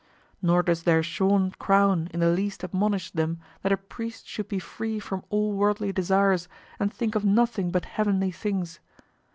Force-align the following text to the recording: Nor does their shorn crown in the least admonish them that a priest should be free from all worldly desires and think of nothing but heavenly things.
Nor 0.41 0.63
does 0.63 0.81
their 0.81 1.03
shorn 1.03 1.51
crown 1.59 2.09
in 2.11 2.21
the 2.21 2.31
least 2.31 2.63
admonish 2.63 3.11
them 3.11 3.39
that 3.61 3.71
a 3.71 3.77
priest 3.77 4.27
should 4.27 4.47
be 4.47 4.57
free 4.57 4.99
from 4.99 5.23
all 5.29 5.53
worldly 5.53 5.91
desires 5.93 6.47
and 6.79 6.91
think 6.91 7.13
of 7.13 7.23
nothing 7.23 7.69
but 7.69 7.85
heavenly 7.85 8.31
things. 8.31 8.79